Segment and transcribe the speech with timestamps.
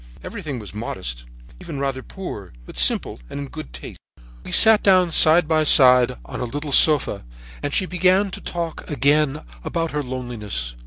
[0.23, 1.25] Everything was modest,
[1.59, 3.99] even rather poor, but simple and in good taste.
[4.43, 7.23] "We sat down side by side on a little sofa
[7.61, 10.73] and she began to talk again about her loneliness.